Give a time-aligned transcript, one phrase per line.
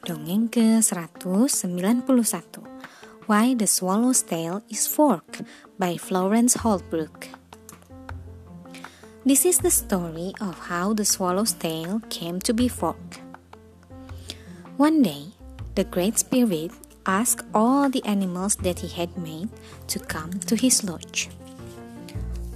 [0.00, 2.64] Dongeng ke-191
[3.28, 5.44] Why the Swallow's Tail is Forked
[5.76, 7.28] by Florence Holbrook
[9.28, 13.20] This is the story of how the swallow's tail came to be forked.
[14.80, 15.36] One day,
[15.76, 16.72] the Great Spirit
[17.04, 19.52] asked all the animals that he had made
[19.92, 21.28] to come to his lodge.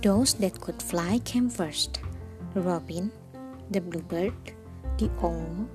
[0.01, 2.01] Those that could fly came first
[2.57, 3.13] the robin,
[3.69, 4.33] the bluebird,
[4.97, 5.69] the owl,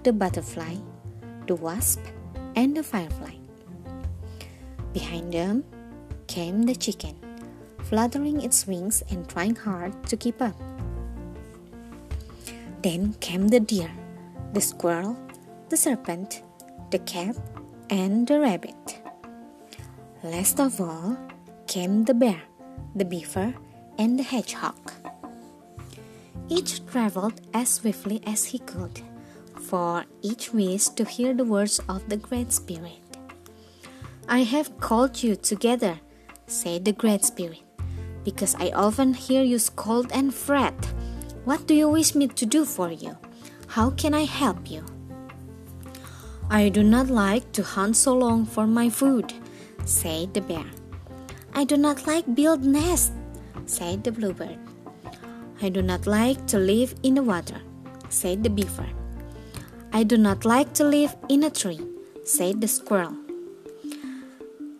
[0.00, 0.80] the butterfly,
[1.46, 2.00] the wasp,
[2.56, 3.34] and the firefly.
[4.92, 5.64] Behind them
[6.26, 7.14] came the chicken,
[7.84, 10.54] fluttering its wings and trying hard to keep up.
[12.82, 13.90] Then came the deer,
[14.52, 15.16] the squirrel,
[15.68, 16.42] the serpent,
[16.90, 17.36] the cat,
[17.90, 19.02] and the rabbit.
[20.22, 21.16] Last of all
[21.66, 22.42] came the bear,
[22.94, 23.54] the beaver,
[23.98, 24.92] and the hedgehog.
[26.48, 29.02] Each traveled as swiftly as he could
[29.60, 32.98] for each wished to hear the words of the Great Spirit.
[34.28, 36.00] I have called you together,
[36.46, 37.62] said the Great Spirit,
[38.24, 40.74] because I often hear you scold and fret.
[41.44, 43.16] What do you wish me to do for you?
[43.68, 44.84] How can I help you?
[46.50, 49.32] I do not like to hunt so long for my food,
[49.84, 50.66] said the bear.
[51.54, 53.12] I do not like build nests,
[53.66, 54.58] said the bluebird.
[55.62, 57.60] I do not like to live in the water,
[58.08, 58.88] said the beaver.
[59.92, 61.80] I do not like to live in a tree,
[62.24, 63.16] said the squirrel.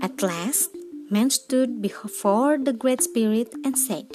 [0.01, 0.71] At last,
[1.11, 4.07] man stood before the Great Spirit and said,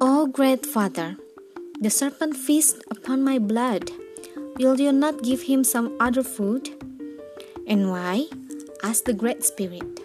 [0.00, 1.16] O great Father,
[1.78, 3.90] the serpent feasts upon my blood.
[4.58, 6.70] Will you not give him some other food?
[7.66, 8.28] And why?
[8.82, 10.00] asked the Great Spirit.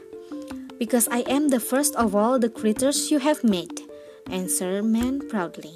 [0.77, 3.81] Because I am the first of all the creatures you have made,
[4.29, 5.73] answered man proudly.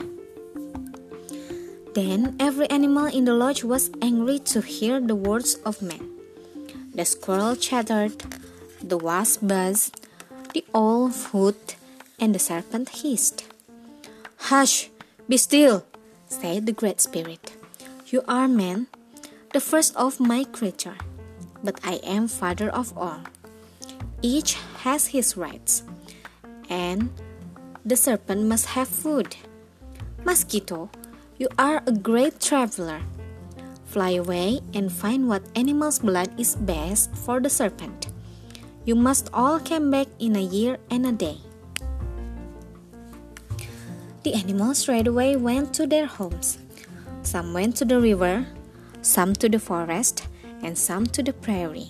[1.93, 6.07] Then every animal in the lodge was angry to hear the words of man.
[6.95, 8.15] The squirrel chattered,
[8.81, 10.07] the wasp buzzed,
[10.53, 11.75] the owl hooted,
[12.19, 13.43] and the serpent hissed.
[14.47, 14.89] Hush,
[15.27, 15.85] be still,
[16.27, 17.55] said the Great Spirit.
[18.07, 18.87] You are man,
[19.51, 20.95] the first of my creature,
[21.63, 23.19] but I am father of all.
[24.21, 25.83] Each has his rights,
[26.69, 27.09] and
[27.85, 29.35] the serpent must have food.
[30.23, 30.89] Mosquito,
[31.41, 33.01] you are a great traveler.
[33.85, 38.13] Fly away and find what animal's blood is best for the serpent.
[38.85, 41.37] You must all come back in a year and a day.
[44.21, 46.59] The animals straight away went to their homes.
[47.23, 48.45] Some went to the river,
[49.01, 50.27] some to the forest,
[50.61, 51.89] and some to the prairie,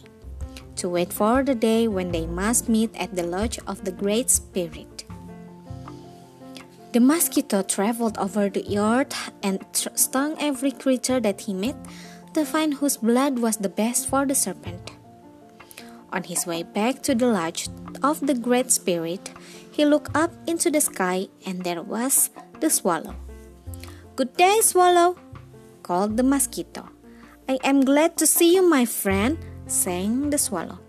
[0.77, 4.29] to wait for the day when they must meet at the lodge of the Great
[4.29, 5.00] Spirit.
[6.91, 11.75] The mosquito traveled over the earth and stung every creature that he met
[12.33, 14.91] to find whose blood was the best for the serpent.
[16.11, 17.69] On his way back to the lodge
[18.03, 19.31] of the Great Spirit,
[19.71, 22.29] he looked up into the sky and there was
[22.59, 23.15] the swallow.
[24.17, 25.15] Good day, swallow,
[25.83, 26.89] called the mosquito.
[27.47, 29.37] I am glad to see you, my friend,
[29.67, 30.79] sang the swallow.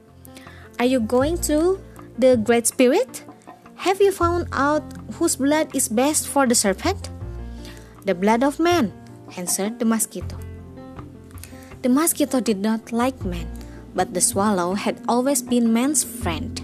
[0.80, 1.80] Are you going to
[2.18, 3.24] the Great Spirit?
[3.82, 4.86] Have you found out
[5.18, 7.10] whose blood is best for the serpent?
[8.06, 8.94] The blood of man,
[9.36, 10.38] answered the mosquito.
[11.82, 13.50] The mosquito did not like man,
[13.92, 16.62] but the swallow had always been man's friend.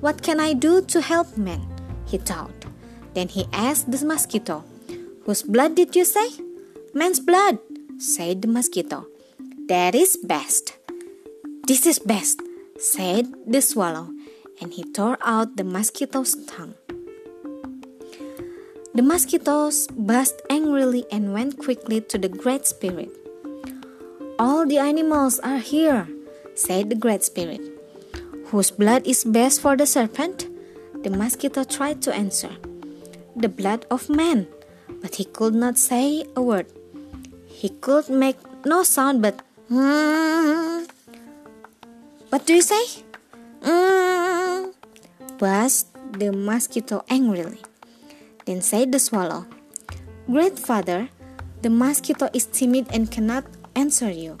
[0.00, 1.62] What can I do to help man?
[2.04, 2.66] he thought.
[3.14, 4.64] Then he asked the mosquito,
[5.26, 6.34] Whose blood did you say?
[6.92, 7.60] Man's blood,
[7.98, 9.06] said the mosquito.
[9.68, 10.74] That is best.
[11.68, 12.42] This is best,
[12.76, 14.10] said the swallow
[14.60, 16.74] and he tore out the mosquito's tongue.
[18.92, 23.10] The mosquitoes buzzed angrily and went quickly to the Great Spirit.
[24.38, 26.08] All the animals are here,
[26.54, 27.60] said the Great Spirit.
[28.46, 30.48] Whose blood is best for the serpent?
[31.02, 32.50] The mosquito tried to answer.
[33.36, 34.48] The blood of man,
[35.00, 36.66] but he could not say a word.
[37.46, 38.36] He could make
[38.66, 39.40] no sound but.
[39.70, 40.90] Mm.
[42.30, 43.04] What do you say?
[43.60, 44.72] Mm,
[45.38, 47.60] buzzed the mosquito angrily.
[48.46, 49.46] Then said the swallow,
[50.26, 51.08] Great father,
[51.62, 54.38] the mosquito is timid and cannot answer you.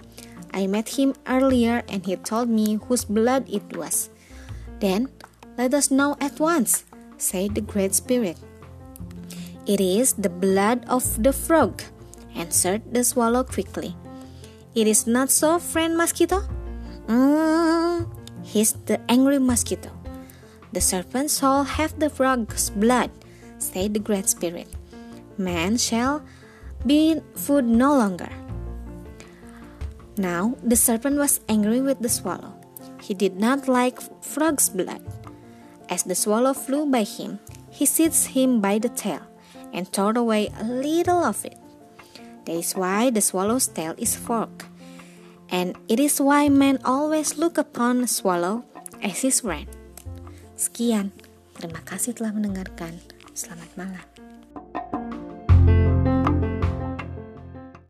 [0.52, 4.10] I met him earlier and he told me whose blood it was.
[4.80, 5.08] Then
[5.56, 6.84] let us know at once,
[7.18, 8.38] said the Great Spirit.
[9.66, 11.82] It is the blood of the frog,
[12.34, 13.94] answered the swallow quickly.
[14.74, 16.42] It is not so, friend mosquito?
[17.06, 18.06] Mm,
[18.50, 19.90] hissed the angry mosquito.
[20.72, 23.10] The serpent shall have the frog's blood,
[23.58, 24.68] said the Great Spirit.
[25.38, 26.22] Man shall
[26.86, 28.30] be food no longer.
[30.16, 32.54] Now the serpent was angry with the swallow.
[33.00, 35.02] He did not like frog's blood.
[35.88, 39.22] As the swallow flew by him, he seized him by the tail
[39.72, 41.58] and tore away a little of it.
[42.44, 44.69] That is why the swallow's tail is forked,
[45.50, 48.64] and it is why men always look upon swallow
[49.02, 49.66] as his friend.
[50.54, 51.10] Sekian,
[51.58, 52.96] terima kasih telah mendengarkan.
[53.34, 54.09] Selamat malam.